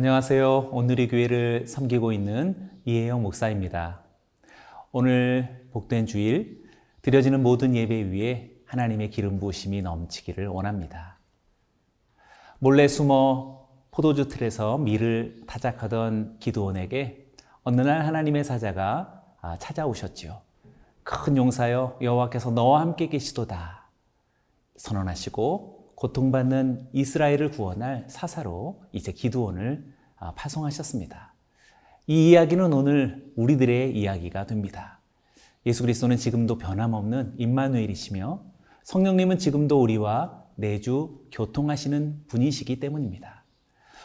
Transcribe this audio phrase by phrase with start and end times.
[0.00, 0.70] 안녕하세요.
[0.72, 4.00] 오늘의 교회를 섬기고 있는 이혜영 목사입니다.
[4.92, 6.64] 오늘 복된 주일
[7.02, 11.18] 드려지는 모든 예배 위에 하나님의 기름 부으심이 넘치기를 원합니다.
[12.60, 17.26] 몰래 숨어 포도주 틀에서 밀을 타작하던 기도원에게
[17.62, 20.40] 어느 날 하나님의 사자가 아, 찾아오셨지요.
[21.02, 23.90] 큰 용사여 여호와께서 너와 함께 계시도다
[24.78, 29.84] 선언하시고 고통받는 이스라엘을 구원할 사사로 이제 기도원을
[30.16, 31.34] 아, 파송하셨습니다.
[32.06, 35.00] 이 이야기는 오늘 우리들의 이야기가 됩니다.
[35.66, 38.42] 예수 그리스도는 지금도 변함없는 임마누엘이시며
[38.82, 43.44] 성령님은 지금도 우리와 내주 교통하시는 분이시기 때문입니다.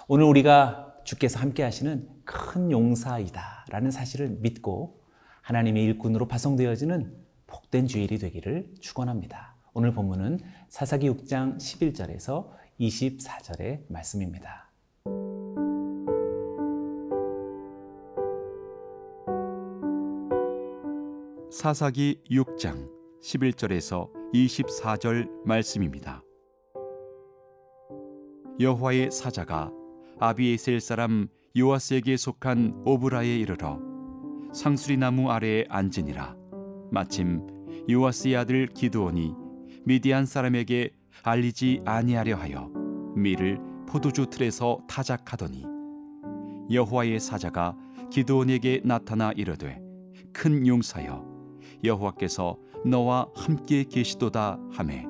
[0.10, 5.00] 오늘 우리가 주께서 함께 하시는 큰 용사이다 라는 사실을 믿고
[5.44, 7.16] 하나님의 일꾼으로 파송되어지는
[7.48, 9.56] 복된 주일이 되기를 축원합니다.
[9.74, 12.50] 오늘 본문은 사사기 6장 11절에서
[12.80, 14.72] 24절의 말씀입니다.
[21.52, 22.90] 사사기 6장
[23.22, 26.22] 11절에서 24절 말씀입니다.
[28.60, 29.72] 여호와의 사자가
[30.20, 31.28] 아비에셀 사람
[31.58, 33.80] 요아스에게 속한 오브라에 이르러
[34.54, 36.36] 상수리 나무 아래에 앉으니라
[36.92, 37.46] 마침
[37.90, 39.45] 요아스의 아들 기드온이
[39.88, 40.90] 미디안 사람에게
[41.22, 42.72] 알리지 아니하려 하여
[43.16, 45.64] 밀을 포도주 틀에서 타작하더니
[46.72, 47.78] 여호와의 사자가
[48.10, 49.80] 기드온에게 나타나 이르되
[50.34, 51.24] 큰 용사여
[51.84, 55.06] 여호와께서 너와 함께 계시도다 하매.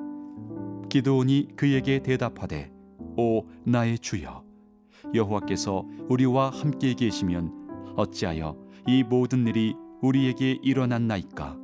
[0.90, 2.70] 기드온이 그에게 대답하되
[3.16, 4.44] 오 나의 주여
[5.14, 8.56] 여호와께서 우리와 함께 계시면 어찌하여
[8.86, 11.56] 이 모든 일이 우리에게 일어났나이까?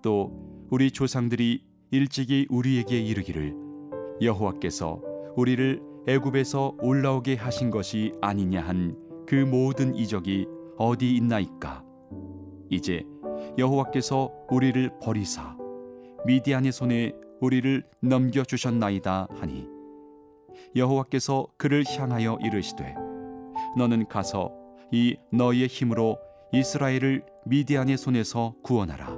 [0.00, 3.54] 또 우리 조상들이 일찍이 우리에게 이르기를
[4.20, 5.00] 여호와께서
[5.36, 11.82] 우리를 애굽에서 올라오게 하신 것이 아니냐 한 그 모든 이적이 어디 있나이까?
[12.68, 13.02] 이제
[13.56, 15.56] 여호와께서 우리를 버리사
[16.26, 19.66] 미디안의 손에 우리를 넘겨 주셨나이다 하니
[20.76, 22.94] 여호와께서 그를 향하여 이르시되
[23.76, 24.52] 너는 가서
[24.90, 26.18] 이 너의 힘으로
[26.52, 29.11] 이스라엘을 미디안의 손에서 구원하라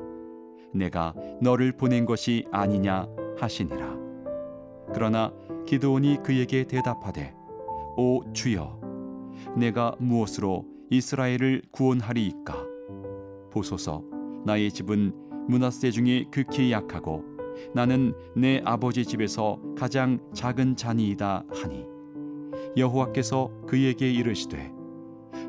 [0.75, 3.07] 내가 너를 보낸 것이 아니냐
[3.39, 3.97] 하시니라.
[4.93, 5.33] 그러나
[5.67, 7.35] 기드온이 그에게 대답하되
[7.97, 8.81] 오 주여
[9.57, 12.55] 내가 무엇으로 이스라엘을 구원하리이까?
[13.51, 14.03] 보소서
[14.45, 15.13] 나의 집은
[15.49, 17.25] 문하세 중에 극히 약하고
[17.73, 21.87] 나는 내 아버지 집에서 가장 작은 자니이다 하니
[22.77, 24.73] 여호와께서 그에게 이르시되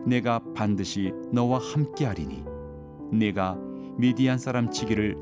[0.05, 2.45] 내가 반드시 너와 함께하리니
[3.11, 3.57] 내가
[3.97, 5.15] 미디안 사람 치기를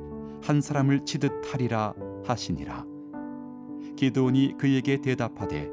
[0.43, 1.93] 한 사람을 치듯 하리라
[2.25, 2.85] 하시니라.
[3.95, 5.69] 기드온이 그에게 대답하되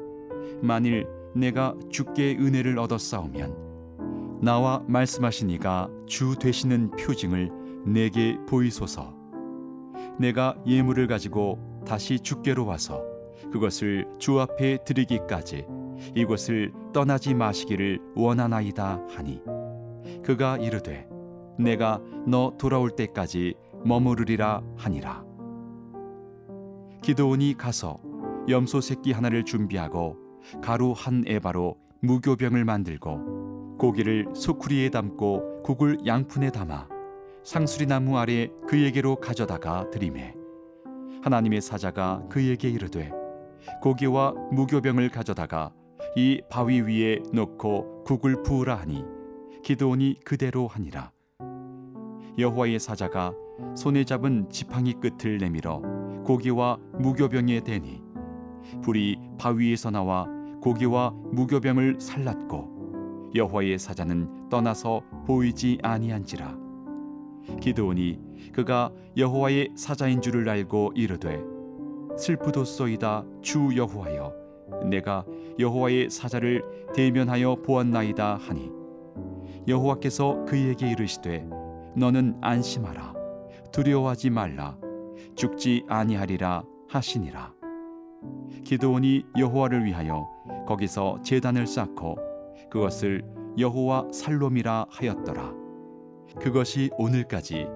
[0.61, 7.51] 만일 내가 주께 은혜를 얻었사오면 나와 말씀하신 이가 주 되시는 표징을
[7.85, 9.13] 내게 보이소서.
[10.19, 13.03] 내가 예물을 가지고 다시 주께로 와서
[13.51, 15.65] 그것을 주 앞에 드리기까지
[16.15, 19.41] 이곳을 떠나지 마시기를 원하나이다 하니
[20.23, 21.10] 그가 이르되
[21.57, 25.23] 내가 너 돌아올 때까지 머무르리라 하니라.
[27.01, 27.99] 기도온이 가서
[28.49, 30.17] 염소 새끼 하나를 준비하고
[30.61, 36.87] 가루 한 에바로 무교병을 만들고 고기를 소쿠리에 담고 국을 양푼에 담아
[37.43, 40.35] 상수리 나무 아래 그에게로 가져다가 드림에
[41.23, 43.11] 하나님의 사자가 그에게 이르되
[43.81, 45.71] 고기와 무교병을 가져다가
[46.15, 49.03] 이 바위 위에 놓고 국을 부으라 하니
[49.63, 51.11] 기도온이 그대로 하니라
[52.41, 53.35] 여호와의 사자가
[53.75, 55.79] 손에 잡은 지팡이 끝을 내밀어
[56.25, 58.01] 고기와 무교병에 대니
[58.81, 60.27] 불이 바위에서 나와
[60.59, 66.57] 고기와 무교병을 살랐고 여호와의 사자는 떠나서 보이지 아니한지라.
[67.59, 68.19] 기드온이
[68.53, 71.41] 그가 여호와의 사자인 줄을 알고 이르되
[72.17, 74.33] 슬프도소이다 주 여호와여
[74.89, 75.25] 내가
[75.59, 78.71] 여호와의 사자를 대면하여 보았나이다 하니.
[79.67, 81.60] 여호와께서 그에게 이르시되
[81.95, 83.13] 너는 안심하라
[83.71, 84.77] 두려워하지 말라
[85.35, 87.53] 죽지 아니하리라 하시니라
[88.63, 90.29] 기드온이 여호와를 위하여
[90.67, 92.17] 거기서 제단을 쌓고
[92.69, 93.23] 그것을
[93.57, 95.61] 여호와 살롬이라 하였더라
[96.39, 97.67] 그것이 오늘까지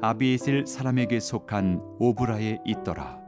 [0.00, 3.18] 아비에셀 사람에게 속한 오브라에 있더라.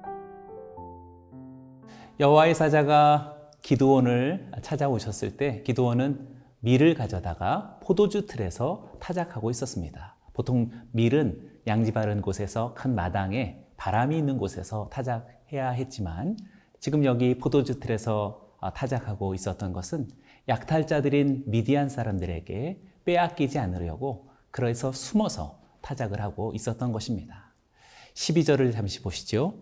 [2.20, 6.28] 여호와의 사자가 기드온을 찾아오셨을 때 기드온은
[6.60, 10.17] 밀을 가져다가 포도주 틀에서 타작하고 있었습니다.
[10.38, 16.36] 보통 밀은 양지 바른 곳에서 큰 마당에 바람이 있는 곳에서 타작해야 했지만
[16.78, 20.06] 지금 여기 포도주 틀에서 타작하고 있었던 것은
[20.46, 27.52] 약탈자들인 미디안 사람들에게 빼앗기지 않으려고 그래서 숨어서 타작을 하고 있었던 것입니다.
[28.14, 29.54] 12절을 잠시 보시죠.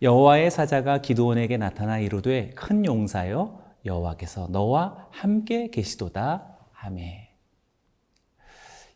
[0.00, 7.21] 여호와의 사자가 기도원에게 나타나 이르되 큰 용사여 여호와께서 너와 함께 계시도다 하매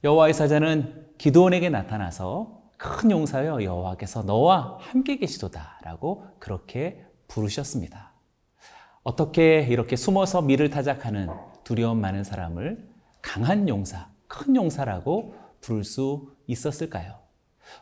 [0.04, 8.12] 여호와의 사자는 기도원에게 나타나서 큰 용사여 여호와께서 너와 함께 계시도다라고 그렇게 부르셨습니다.
[9.02, 11.28] 어떻게 이렇게 숨어서 미를 타작하는
[11.64, 12.88] 두려움 많은 사람을
[13.22, 17.14] 강한 용사, 큰 용사라고 부를 수 있었을까요?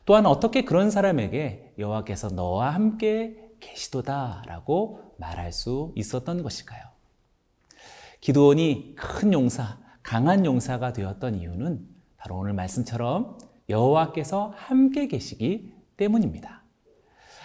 [0.07, 6.83] 또한 어떻게 그런 사람에게 여호와께서 너와 함께 계시도다라고 말할 수 있었던 것일까요?
[8.21, 11.94] 기도원이 큰 용사, 강한 용사가 되었던 이유는
[12.25, 13.37] 바로 오늘 말씀처럼
[13.69, 16.63] 여호와께서 함께 계시기 때문입니다.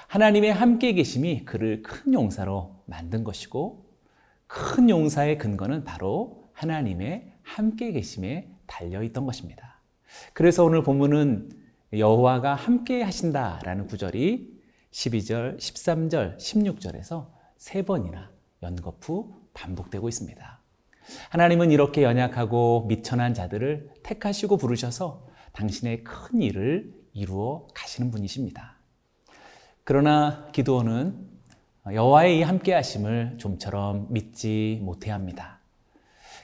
[0.07, 3.85] 하나님의 함께 계심이 그를 큰 용사로 만든 것이고
[4.47, 9.81] 큰 용사의 근거는 바로 하나님의 함께 계심에 달려 있던 것입니다.
[10.31, 11.49] 그래서 오늘 본문은
[11.91, 14.61] 여호와가 함께 하신다라는 구절이
[14.91, 17.27] 12절, 13절, 16절에서
[17.57, 18.31] 세 번이나
[18.63, 20.58] 연거푸 반복되고 있습니다.
[21.29, 28.77] 하나님은 이렇게 연약하고 미천한 자들을 택하시고 부르셔서 당신의 큰 일을 이루어 가시는 분이십니다.
[29.83, 31.27] 그러나 기도원은
[31.91, 35.59] 여호와의 이 함께 하심을 좀처럼 믿지 못해 합니다.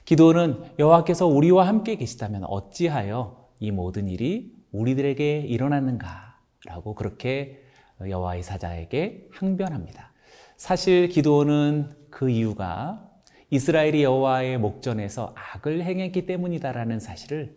[0.04, 7.62] 기도원은 여호와께서 우리와 함께 계시다면 어찌하여 이 모든 일이 우리들에게 일어났는가라고 그렇게
[8.00, 10.12] 여호와의 사자에게 항변합니다.
[10.56, 13.05] 사실 기도원은 그 이유가
[13.50, 17.56] 이스라엘이 여호와의 목전에서 악을 행했기 때문이다라는 사실을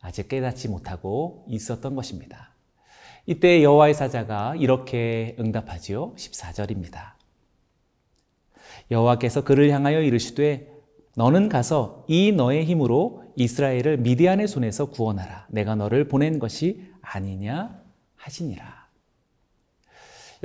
[0.00, 2.50] 아직 깨닫지 못하고 있었던 것입니다.
[3.26, 6.14] 이때 여호와의 사자가 이렇게 응답하지요.
[6.14, 7.12] 14절입니다.
[8.90, 10.72] 여호와께서 그를 향하여 이르시되
[11.16, 15.46] 너는 가서 이 너의 힘으로 이스라엘을 미디안의 손에서 구원하라.
[15.50, 17.82] 내가 너를 보낸 것이 아니냐
[18.16, 18.85] 하시니라.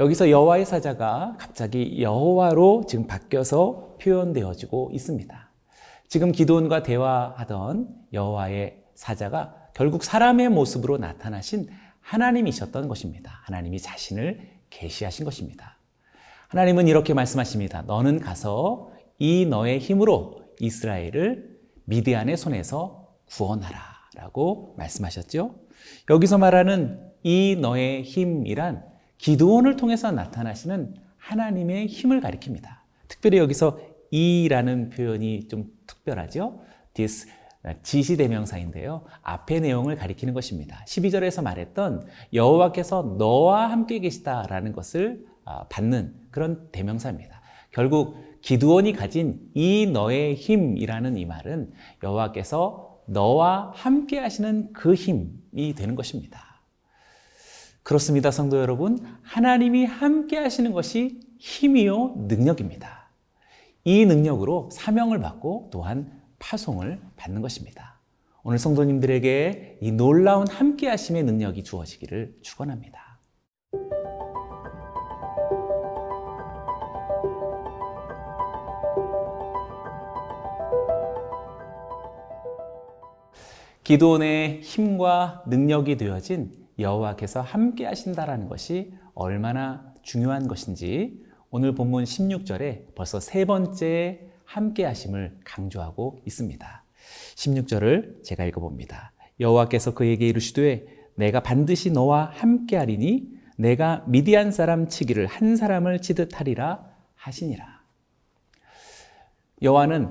[0.02, 5.52] 여기서 여호와의 사자가 갑자기 여호와로 지금 바뀌어서 표현되어지고 있습니다.
[6.08, 11.70] 지금 기도원과 대화하던 여호와의 사자가 결국 사람의 모습으로 나타나신
[12.00, 13.42] 하나님이셨던 것입니다.
[13.44, 15.78] 하나님이 자신을 계시하신 것입니다.
[16.48, 17.84] 하나님은 이렇게 말씀하십니다.
[17.84, 18.90] 너는 가서
[19.20, 23.80] 이 너의 힘으로 이스라엘을 미디안의 손에서 구원하라
[24.16, 25.54] 라고 말씀하셨죠.
[26.10, 28.91] 여기서 말하는 이 너의 힘이란
[29.22, 32.80] 기도원을 통해서 나타나시는 하나님의 힘을 가리킵니다.
[33.08, 33.80] 특별히 여기서
[34.10, 36.62] 이라는 표현이 좀 특별하죠.
[36.96, 37.28] this
[37.84, 39.04] 지시대명사인데요.
[39.22, 40.84] 앞의 내용을 가리키는 것입니다.
[40.88, 47.42] 12절에서 말했던 여호와께서 너와 함께 계시다라는 것을 아, 받는 그런 대명사입니다.
[47.70, 51.72] 결국 기두원이 가진 이 너의 힘이라는 이 말은
[52.02, 56.51] 여호와께서 너와 함께 하시는 그 힘이 되는 것입니다.
[57.84, 59.00] 그렇습니다, 성도 여러분.
[59.24, 63.10] 하나님이 함께 하시는 것이 힘이요 능력입니다.
[63.84, 68.00] 이 능력으로 사명을 받고 또한 파송을 받는 것입니다.
[68.44, 73.20] 오늘 성도님들에게 이 놀라운 함께 하심의 능력이 주어지기를 축원합니다.
[83.84, 93.20] 기도원의 힘과 능력이 되어진 여호와께서 함께 하신다라는 것이 얼마나 중요한 것인지 오늘 본문 16절에 벌써
[93.20, 96.84] 세 번째 함께 하심을 강조하고 있습니다.
[97.36, 99.14] 16절을 제가 읽어봅니다.
[99.40, 100.86] 여호와께서 그에게 이르시되
[101.16, 106.86] 내가 반드시 너와 함께 하리니 내가 미디안 사람 치기를 한 사람을 치듯 하리라
[107.16, 107.82] 하시니라.
[109.62, 110.10] 여호와는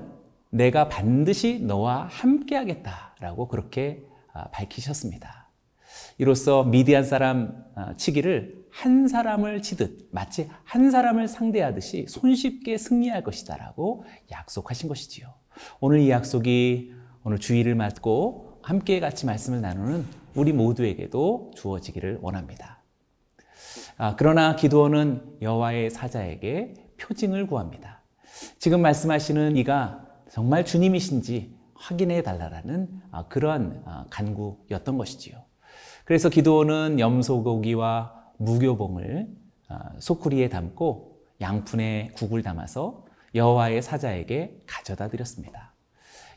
[0.51, 5.40] 내가 반드시 너와 함께 하겠다라고 그렇게 아, 밝히셨습니다.
[6.17, 14.05] 이로써 미디안 사람 아, 치기를 한 사람을 치듯 마치 한 사람을 상대하듯이 손쉽게 승리할 것이다라고
[14.31, 15.27] 약속하신 것이지요.
[15.79, 16.93] 오늘 이 약속이
[17.23, 20.05] 오늘 주의를 맞고 함께 같이 말씀을 나누는
[20.35, 22.81] 우리 모두에게도 주어지기를 원합니다.
[23.97, 28.01] 아, 그러나 기도원은 여호와의 사자에게 표징을 구합니다.
[28.57, 35.43] 지금 말씀하시는 이가 정말 주님이신지 확인해 달라라는 아, 그러한 아, 간구였던 것이지요.
[36.11, 39.29] 그래서 기도원은 염소고기와 무교봉을
[39.69, 45.73] 아, 소쿠리에 담고 양푼에 국을 담아서 여호와의 사자에게 가져다 드렸습니다.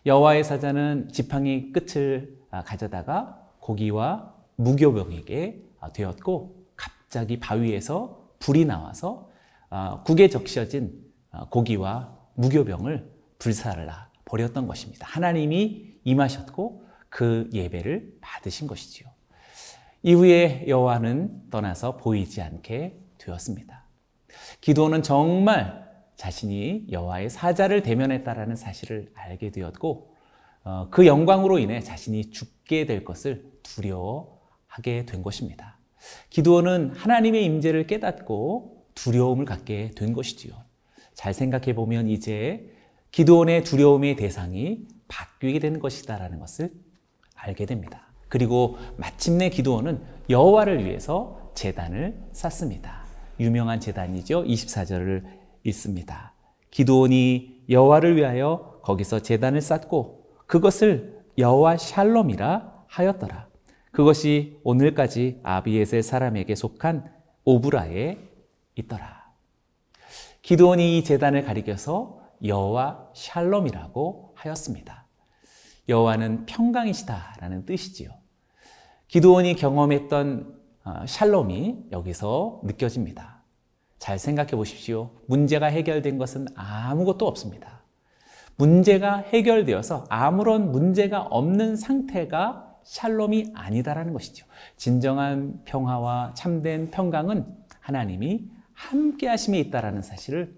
[0.07, 9.29] 여호와의 사자는 지팡이 끝을 가져다가 고기와 무교병에게 되었고 갑자기 바위에서 불이 나와서
[10.05, 11.03] 국에 적셔진
[11.51, 15.05] 고기와 무교병을 불살라 버렸던 것입니다.
[15.09, 19.14] 하나님이 임하셨고 그 예배를 받으신 것이지요.
[20.05, 23.85] 이후에 여호와는 떠나서 보이지 않게 되었습니다.
[24.61, 25.83] 기도는 정말
[26.17, 30.15] 자신이 여호와의 사자를 대면했다라는 사실을 알게 되었고
[30.65, 35.79] 어, 그 영광으로 인해 자신이 죽게 될 것을 두려워하게 된 것입니다.
[36.29, 40.55] 기도원은 하나님의 임재를 깨닫고 두려움을 갖게 된 것이지요.
[41.15, 42.71] 잘 생각해 보면 이제
[43.11, 46.73] 기도원의 두려움의 대상이 바뀌게 되는 것이다라는 것을
[47.35, 48.14] 알게 됩니다.
[48.35, 53.05] 그리고 마침내 기도원은 여호와를 위해서 제단을 쌓습니다.
[53.39, 54.43] 유명한 제단이죠.
[54.43, 55.23] 24절을
[55.63, 56.35] 읽습니다.
[56.73, 63.47] 기도원이 여호와를 위하여 거기서 제단을 쌓고 그것을 여호와 샬롬이라 하였더라.
[63.93, 67.09] 그것이 오늘까지 아비에셀 사람에게 속한
[67.45, 68.19] 오브라에
[68.75, 69.31] 있더라.
[70.43, 75.07] 기도원이 이 제단을 가리켜서 여호와 샬롬이라고 하였습니다.
[75.89, 78.24] 여호와는 평강이시다라는 뜻이지요.
[79.09, 83.43] 기도원이 경험했던 어, 샬롬이 여기서 느껴집니다.
[83.99, 85.11] 잘 생각해 보십시오.
[85.27, 87.83] 문제가 해결된 것은 아무것도 없습니다.
[88.57, 94.47] 문제가 해결되어서 아무런 문제가 없는 상태가 샬롬이 아니다라는 것이죠.
[94.77, 97.47] 진정한 평화와 참된 평강은
[97.81, 98.45] 하나님이
[98.75, 100.55] 함께 하심에 있다라는 사실을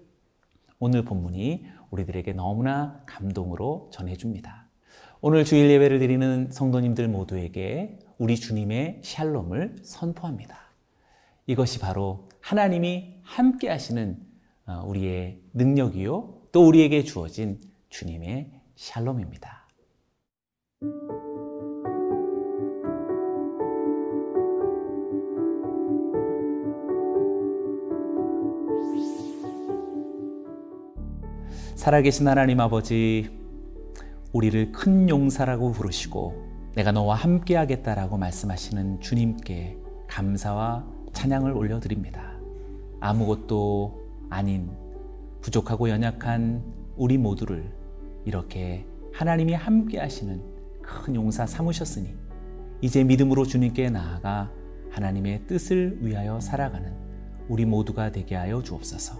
[0.79, 4.67] 오늘 본문이 우리들에게 너무나 감동으로 전해 줍니다.
[5.21, 10.57] 오늘 주일 예배를 드리는 성도님들 모두에게 우리 주님의 샬롬을 선포합니다.
[11.45, 14.17] 이것이 바로 하나님이 함께 하시는
[14.65, 16.41] 어, 우리의 능력이요.
[16.51, 17.59] 또 우리에게 주어진
[17.89, 19.67] 주님의 샬롬입니다.
[31.75, 33.29] 살아계신 하나님 아버지,
[34.33, 42.37] 우리를 큰 용사라고 부르시고 내가 너와 함께 하겠다라고 말씀하시는 주님께 감사와 찬양을 올려드립니다.
[42.99, 44.69] 아무것도 아닌
[45.41, 46.63] 부족하고 연약한
[46.95, 47.73] 우리 모두를
[48.25, 50.39] 이렇게 하나님이 함께 하시는
[50.83, 52.13] 큰 용사 삼으셨으니
[52.81, 54.51] 이제 믿음으로 주님께 나아가
[54.91, 56.93] 하나님의 뜻을 위하여 살아가는
[57.49, 59.17] 우리 모두가 되게 하여 주옵소서.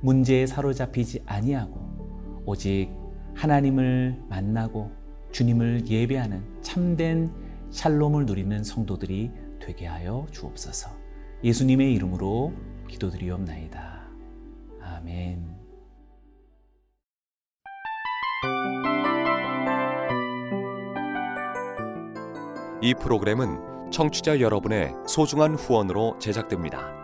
[0.00, 2.88] 문제에 사로잡히지 아니하고 오직
[3.34, 5.03] 하나님을 만나고
[5.34, 7.28] 주님을 예배하는 참된
[7.70, 10.90] 샬롬을 누리는 성도들이 되게 하여 주옵소서.
[11.42, 12.52] 예수님의 이름으로
[12.88, 14.08] 기도드리옵나이다.
[14.80, 15.56] 아멘.
[22.80, 27.03] 이 프로그램은 청취자 여러분의 소중한 후원으로 제작됩니다.